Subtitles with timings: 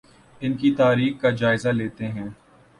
[0.41, 2.27] ان کی تاریخ کا جائزہ لیتے ہیں